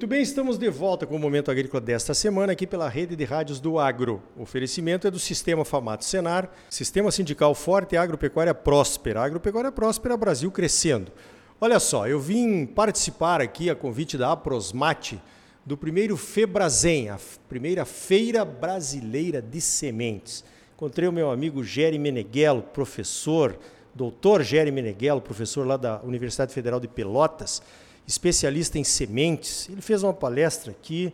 [0.00, 3.22] Muito bem, estamos de volta com o Momento Agrícola desta semana aqui pela rede de
[3.22, 4.22] rádios do Agro.
[4.34, 9.20] O oferecimento é do Sistema Famato Senar, Sistema Sindical Forte Agropecuária Próspera.
[9.22, 11.12] Agropecuária Próspera, Brasil crescendo.
[11.60, 15.20] Olha só, eu vim participar aqui a convite da Aprosmate
[15.66, 20.42] do primeiro Febrazen, a primeira Feira Brasileira de Sementes.
[20.76, 23.54] Encontrei o meu amigo Jerry Meneghello, professor,
[23.94, 27.60] doutor Jerry Meneghello, professor lá da Universidade Federal de Pelotas,
[28.06, 29.68] especialista em sementes.
[29.68, 31.12] Ele fez uma palestra aqui,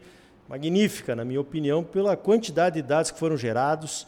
[0.49, 4.07] magnífica, na minha opinião, pela quantidade de dados que foram gerados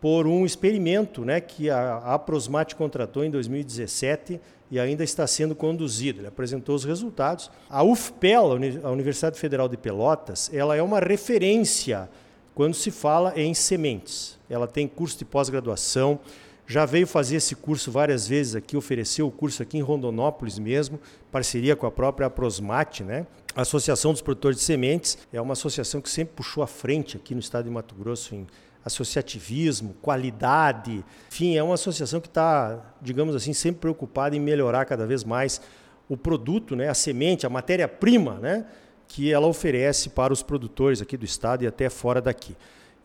[0.00, 6.20] por um experimento né, que a Aprosmate contratou em 2017 e ainda está sendo conduzido.
[6.20, 7.50] Ele apresentou os resultados.
[7.68, 8.52] A UFPEL,
[8.84, 12.08] a Universidade Federal de Pelotas, ela é uma referência
[12.54, 14.38] quando se fala em sementes.
[14.48, 16.20] Ela tem curso de pós-graduação,
[16.68, 21.00] já veio fazer esse curso várias vezes aqui, ofereceu o curso aqui em Rondonópolis mesmo,
[21.32, 23.26] parceria com a própria Aprosmate, né?
[23.56, 27.34] A Associação dos Produtores de Sementes é uma associação que sempre puxou à frente aqui
[27.34, 28.46] no estado de Mato Grosso em
[28.84, 31.02] associativismo, qualidade,
[31.32, 35.62] enfim, é uma associação que está, digamos assim, sempre preocupada em melhorar cada vez mais
[36.06, 38.66] o produto, né, a semente, a matéria-prima, né,
[39.06, 42.54] que ela oferece para os produtores aqui do estado e até fora daqui.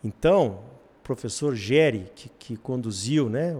[0.02, 0.60] Então,
[1.04, 3.54] professor Geri, que, que conduziu, né,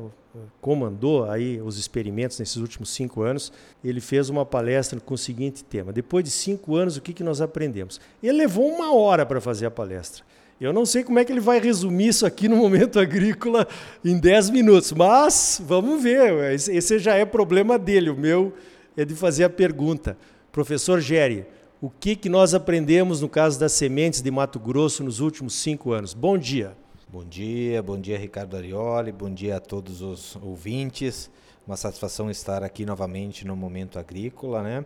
[0.60, 3.52] comandou aí os experimentos nesses últimos cinco anos,
[3.84, 7.22] ele fez uma palestra com o seguinte tema: depois de cinco anos, o que, que
[7.22, 8.00] nós aprendemos?
[8.22, 10.24] Ele levou uma hora para fazer a palestra.
[10.60, 13.68] Eu não sei como é que ele vai resumir isso aqui no momento agrícola
[14.04, 16.52] em dez minutos, mas vamos ver.
[16.52, 18.08] Esse já é problema dele.
[18.08, 18.54] O meu
[18.96, 20.16] é de fazer a pergunta.
[20.52, 21.44] Professor Geri,
[21.80, 25.92] o que, que nós aprendemos no caso das sementes de Mato Grosso nos últimos cinco
[25.92, 26.14] anos?
[26.14, 26.74] Bom dia.
[27.14, 31.30] Bom dia, bom dia Ricardo Arioli, bom dia a todos os ouvintes.
[31.64, 34.84] Uma satisfação estar aqui novamente no Momento Agrícola, né?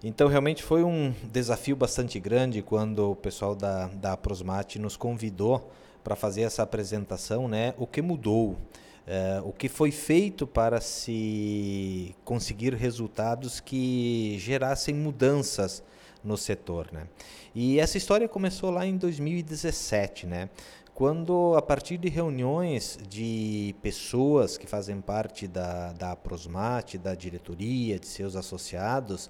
[0.00, 5.68] Então realmente foi um desafio bastante grande quando o pessoal da, da Prosmate nos convidou
[6.04, 7.74] para fazer essa apresentação, né?
[7.76, 8.56] O que mudou?
[9.04, 15.82] É, o que foi feito para se conseguir resultados que gerassem mudanças
[16.22, 17.08] no setor, né?
[17.52, 20.48] E essa história começou lá em 2017, né?
[20.94, 27.98] Quando a partir de reuniões de pessoas que fazem parte da, da Prosmate, da diretoria,
[27.98, 29.28] de seus associados,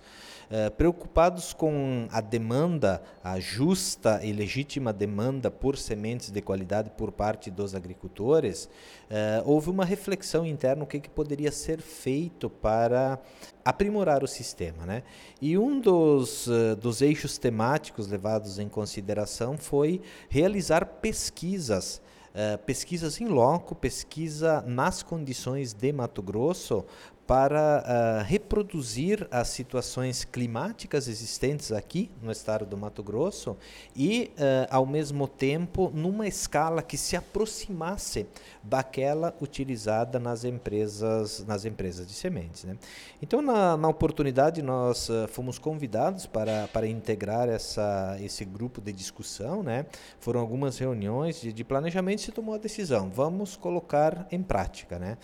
[0.51, 7.11] eh, preocupados com a demanda, a justa e legítima demanda por sementes de qualidade por
[7.11, 8.69] parte dos agricultores,
[9.09, 13.19] eh, houve uma reflexão interna o que, que poderia ser feito para
[13.65, 14.85] aprimorar o sistema.
[14.85, 15.03] Né?
[15.41, 21.54] E um dos, uh, dos eixos temáticos levados em consideração foi realizar pesquisas.
[21.57, 26.85] Uh, pesquisas em loco, pesquisa nas condições de Mato Grosso,
[27.27, 33.57] para uh, reproduzir as situações climáticas existentes aqui no estado do Mato Grosso
[33.97, 38.27] e, uh, ao mesmo tempo, numa escala que se aproximasse
[38.63, 42.65] daquela utilizada nas empresas, nas empresas de sementes.
[42.65, 42.77] Né?
[43.23, 48.93] Então, na, na oportunidade, nós uh, fomos convidados para, para integrar essa, esse grupo de
[48.93, 49.63] discussão.
[49.63, 49.87] Né?
[50.21, 54.99] Foram algumas reuniões de, de planejamento e se tomou a decisão, vamos colocar em prática.
[54.99, 55.17] Né?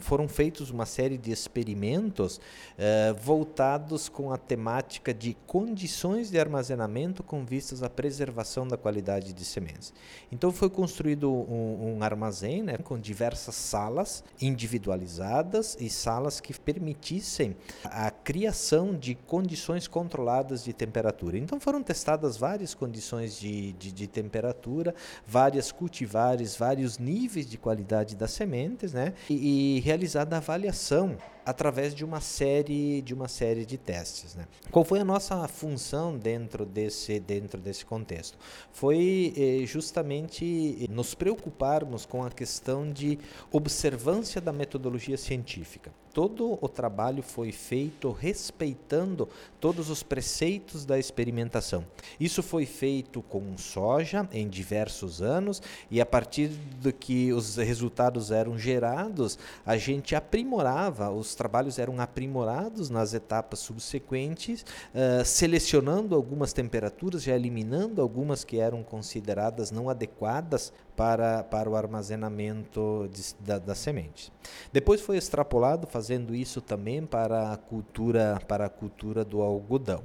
[0.00, 2.40] Foram feitos uma série de experimentos
[2.76, 9.32] eh, voltados com a temática de condições de armazenamento com vistas à preservação da qualidade
[9.32, 9.92] de sementes.
[10.30, 17.56] Então foi construído um, um armazém né, com diversas salas individualizadas e salas que permitissem
[17.84, 21.38] a criação de condições controladas de temperatura.
[21.38, 24.94] Então foram testadas várias condições de, de, de temperatura,
[25.26, 29.14] várias cultivares, vários níveis de qualidade das sementes, né?
[29.30, 31.16] E, e realizada a avaliação
[31.48, 34.34] através de uma série de uma série de testes.
[34.34, 34.46] Né?
[34.70, 38.36] Qual foi a nossa função dentro desse dentro desse contexto?
[38.70, 43.18] Foi eh, justamente nos preocuparmos com a questão de
[43.50, 49.28] observância da metodologia científica todo o trabalho foi feito respeitando
[49.60, 51.84] todos os preceitos da experimentação.
[52.18, 56.48] Isso foi feito com soja em diversos anos e a partir
[56.80, 63.58] do que os resultados eram gerados, a gente aprimorava, os trabalhos eram aprimorados nas etapas
[63.60, 64.62] subsequentes,
[64.94, 71.76] uh, selecionando algumas temperaturas, já eliminando algumas que eram consideradas não adequadas para, para o
[71.76, 74.32] armazenamento de, da, das sementes.
[74.72, 80.02] Depois foi extrapolado, fazendo isso também para a cultura, para a cultura do algodão.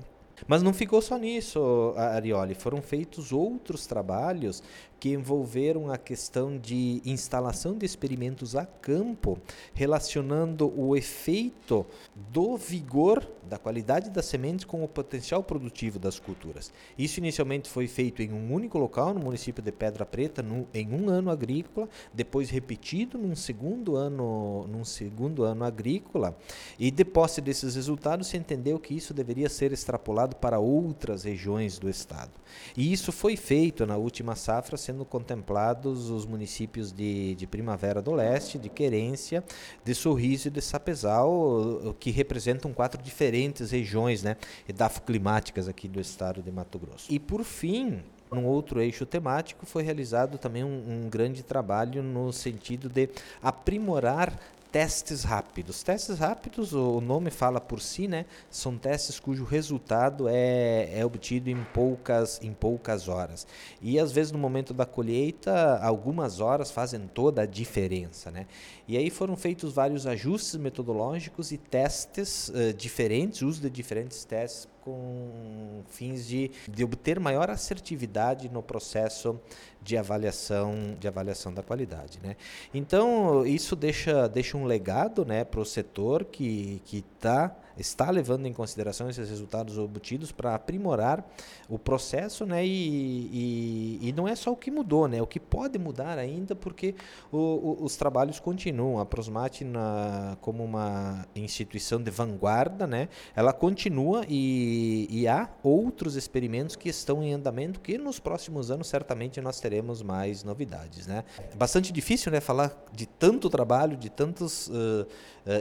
[0.48, 2.54] Mas não ficou só nisso, Arioli.
[2.54, 4.62] Foram feitos outros trabalhos
[5.04, 9.38] que envolveram a questão de instalação de experimentos a campo,
[9.74, 11.86] relacionando o efeito
[12.32, 16.72] do vigor, da qualidade das sementes com o potencial produtivo das culturas.
[16.98, 20.90] Isso inicialmente foi feito em um único local, no município de Pedra Preta, no, em
[20.94, 26.34] um ano agrícola, depois repetido num segundo ano, num segundo ano agrícola,
[26.80, 31.78] e de posse desses resultados se entendeu que isso deveria ser extrapolado para outras regiões
[31.78, 32.32] do estado.
[32.78, 38.00] E isso foi feito na última safra, sendo sendo contemplados os municípios de, de Primavera
[38.00, 39.44] do Leste, de Querência,
[39.84, 44.38] de Sorriso e de Sapezal, que representam quatro diferentes regiões né,
[44.70, 47.12] edafoclimáticas aqui do estado de Mato Grosso.
[47.12, 52.32] E por fim, num outro eixo temático, foi realizado também um, um, grande trabalho no
[52.32, 53.10] sentido de
[53.42, 54.40] aprimorar
[54.74, 55.84] testes rápidos.
[55.84, 58.26] Testes rápidos, o nome fala por si, né?
[58.50, 63.46] São testes cujo resultado é, é obtido em poucas, em poucas horas.
[63.80, 68.48] E às vezes no momento da colheita, algumas horas fazem toda a diferença, né?
[68.88, 74.73] E aí foram feitos vários ajustes metodológicos e testes uh, diferentes, uso de diferentes testes
[74.84, 79.40] com fins de, de obter maior assertividade no processo
[79.82, 82.36] de avaliação de avaliação da qualidade, né?
[82.74, 88.46] Então isso deixa deixa um legado, né, para o setor que que está está levando
[88.46, 91.26] em consideração esses resultados obtidos para aprimorar
[91.68, 92.66] o processo, né?
[92.66, 95.22] E, e, e, não é só o que mudou, né?
[95.22, 96.96] O que pode mudar ainda, porque
[97.32, 99.00] o, o, os trabalhos continuam.
[99.00, 103.10] A Prosmate, na, como uma instituição de vanguarda, né?
[103.36, 104.73] Ela continua e,
[105.10, 110.02] e há outros experimentos que estão em andamento que nos próximos anos certamente nós teremos
[110.02, 111.24] mais novidades, né?
[111.56, 112.40] Bastante difícil, né?
[112.40, 115.08] Falar de tanto trabalho, de tantos uh, uh,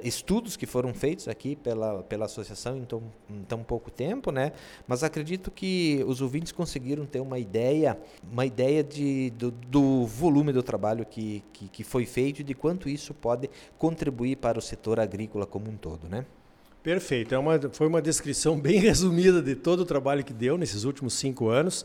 [0.02, 4.52] estudos que foram feitos aqui pela pela, associação em tão, em tão pouco tempo, né?
[4.86, 7.98] Mas acredito que os ouvintes conseguiram ter uma ideia,
[8.30, 12.54] uma ideia de, do, do volume do trabalho que, que, que foi feito e de
[12.54, 16.24] quanto isso pode contribuir para o setor agrícola como um todo, né?
[16.82, 17.32] Perfeito.
[17.34, 21.14] É uma, foi uma descrição bem resumida de todo o trabalho que deu nesses últimos
[21.14, 21.84] cinco anos.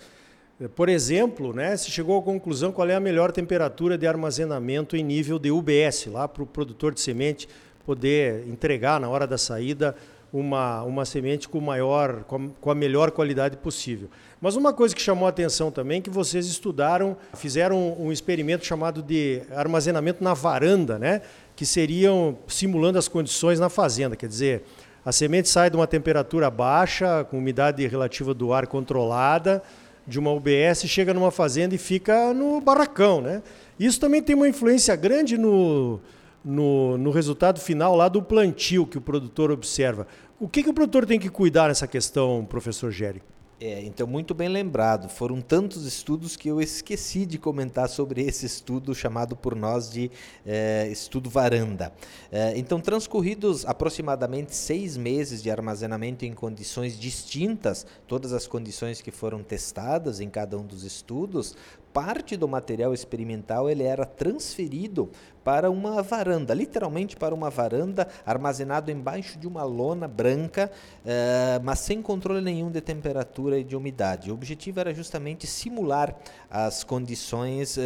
[0.75, 5.03] Por exemplo, né, se chegou à conclusão qual é a melhor temperatura de armazenamento em
[5.03, 7.47] nível de UBS, lá para o produtor de semente
[7.85, 9.95] poder entregar na hora da saída
[10.33, 14.09] uma, uma semente com, maior, com, a melhor qualidade possível.
[14.41, 18.65] Mas uma coisa que chamou a atenção também é que vocês estudaram, fizeram um experimento
[18.65, 21.21] chamado de armazenamento na varanda, né?
[21.55, 24.15] que seriam simulando as condições na fazenda.
[24.15, 24.63] Quer dizer,
[25.07, 29.63] a semente sai de uma temperatura baixa, com umidade relativa do ar controlada,
[30.05, 33.21] de uma UBS, chega numa fazenda e fica no barracão.
[33.21, 33.41] Né?
[33.79, 36.01] Isso também tem uma influência grande no,
[36.43, 40.05] no, no resultado final lá do plantio que o produtor observa.
[40.37, 43.23] O que, que o produtor tem que cuidar nessa questão, professor Géry?
[43.59, 45.09] É, então, muito bem lembrado.
[45.09, 50.11] Foram tantos estudos que eu esqueci de comentar sobre esse estudo chamado por nós de
[50.45, 51.91] é, estudo varanda.
[52.31, 59.09] É, então, transcorridos aproximadamente seis meses de armazenamento em condições distintas, todas as condições que
[59.09, 61.55] foram testadas em cada um dos estudos,
[61.97, 65.09] parte do material experimental ele era transferido
[65.43, 70.69] para uma varanda, literalmente para uma varanda, armazenado embaixo de uma lona branca,
[71.03, 74.29] uh, mas sem controle nenhum de temperatura e de umidade.
[74.29, 76.15] O objetivo era justamente simular
[76.51, 77.81] as condições uh,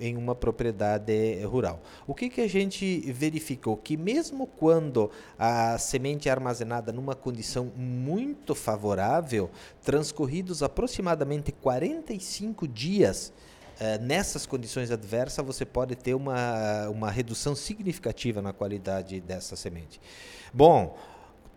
[0.00, 1.80] em uma propriedade rural.
[2.04, 3.76] O que, que a gente verificou?
[3.76, 5.08] Que mesmo quando
[5.38, 9.50] a semente é armazenada numa condição muito favorável,
[9.84, 13.51] transcorridos aproximadamente 45 dias, eh,
[14.00, 20.00] nessas condições adversas, você pode ter uma, uma redução significativa na qualidade dessa semente.
[20.52, 20.96] Bom,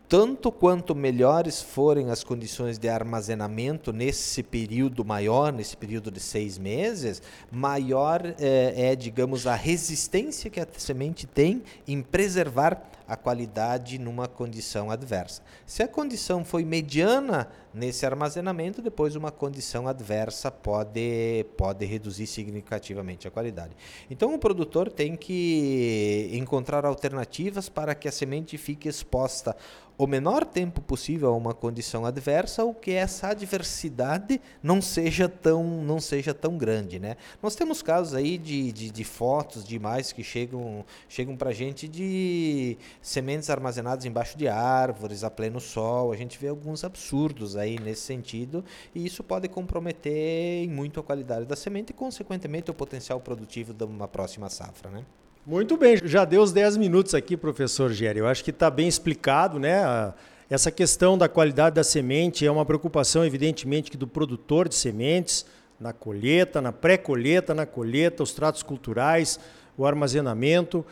[0.08, 6.60] tanto quanto melhores forem as condições de armazenamento nesse período maior, nesse período de seis
[6.60, 13.98] meses, maior é, é, digamos, a resistência que a semente tem em preservar a qualidade
[13.98, 15.42] numa condição adversa.
[15.66, 23.28] Se a condição foi mediana nesse armazenamento, depois uma condição adversa pode, pode reduzir significativamente
[23.28, 23.76] a qualidade.
[24.10, 29.56] Então o produtor tem que encontrar alternativas para que a semente fique exposta
[29.98, 35.64] o menor tempo possível a uma condição adversa, ou que essa adversidade não seja tão,
[35.64, 37.00] não seja tão grande.
[37.00, 37.16] Né?
[37.42, 41.54] Nós temos casos aí de, de, de fotos, de imagens que chegam, chegam para a
[41.54, 46.12] gente de sementes armazenadas embaixo de árvores, a pleno sol.
[46.12, 51.46] A gente vê alguns absurdos aí nesse sentido e isso pode comprometer muito a qualidade
[51.46, 54.90] da semente e, consequentemente, o potencial produtivo de uma próxima safra.
[54.90, 55.06] Né?
[55.46, 58.20] Muito bem, já deu os 10 minutos aqui, professor Géry.
[58.20, 60.14] Eu acho que está bem explicado, né?
[60.50, 65.46] Essa questão da qualidade da semente é uma preocupação, evidentemente, que do produtor de sementes,
[65.80, 69.40] na colheita, na pré-colheita, na colheita, os tratos culturais,
[69.78, 70.86] o armazenamento,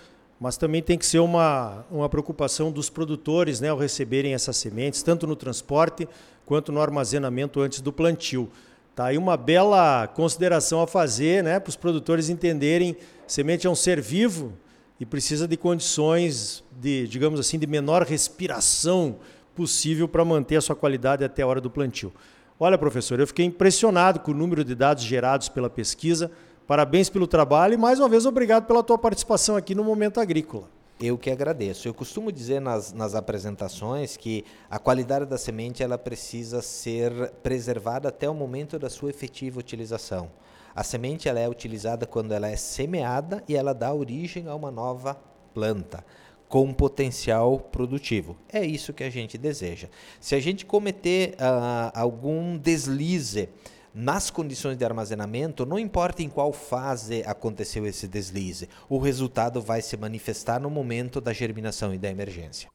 [0.43, 5.01] mas também tem que ser uma, uma preocupação dos produtores né, ao receberem essas sementes,
[5.01, 6.05] tanto no transporte
[6.45, 8.49] quanto no armazenamento antes do plantio.
[8.93, 13.75] Tá aí uma bela consideração a fazer né, para os produtores entenderem semente é um
[13.75, 14.51] ser vivo
[14.99, 19.19] e precisa de condições de, digamos assim, de menor respiração
[19.55, 22.11] possível para manter a sua qualidade até a hora do plantio.
[22.59, 26.29] Olha, professor, eu fiquei impressionado com o número de dados gerados pela pesquisa.
[26.65, 30.69] Parabéns pelo trabalho e mais uma vez obrigado pela tua participação aqui no Momento Agrícola.
[30.97, 31.89] Eu que agradeço.
[31.89, 38.07] Eu costumo dizer nas, nas apresentações que a qualidade da semente ela precisa ser preservada
[38.07, 40.31] até o momento da sua efetiva utilização.
[40.73, 44.71] A semente ela é utilizada quando ela é semeada e ela dá origem a uma
[44.71, 45.19] nova
[45.53, 46.05] planta
[46.47, 48.37] com potencial produtivo.
[48.47, 49.89] É isso que a gente deseja.
[50.17, 53.49] Se a gente cometer uh, algum deslize
[53.93, 59.81] nas condições de armazenamento, não importa em qual fase aconteceu esse deslize, o resultado vai
[59.81, 62.69] se manifestar no momento da germinação e da emergência.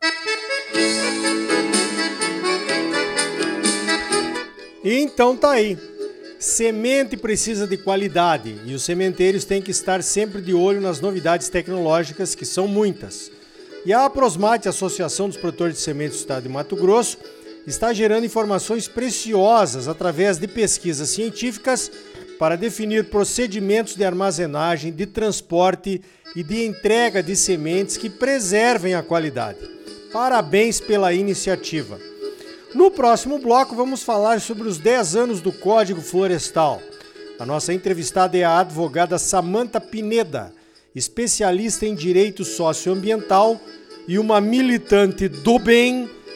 [4.84, 5.76] Então tá aí.
[6.38, 11.48] Semente precisa de qualidade e os sementeiros têm que estar sempre de olho nas novidades
[11.48, 13.28] tecnológicas, que são muitas.
[13.84, 17.18] E a Aprosmate, Associação dos Produtores de Sementes do Estado de Mato Grosso,
[17.70, 21.90] está gerando informações preciosas através de pesquisas científicas
[22.38, 26.00] para definir procedimentos de armazenagem, de transporte
[26.36, 29.58] e de entrega de sementes que preservem a qualidade.
[30.12, 31.98] Parabéns pela iniciativa.
[32.74, 36.80] No próximo bloco, vamos falar sobre os 10 anos do Código Florestal.
[37.38, 40.52] A nossa entrevistada é a advogada Samanta Pineda
[40.94, 43.60] especialista em direito socioambiental
[44.06, 46.10] e uma militante do bem